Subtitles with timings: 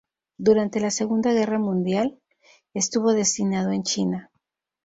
[0.39, 2.17] Durante la Segunda Guerra Mundial,
[2.73, 4.31] estuvo destinado en China.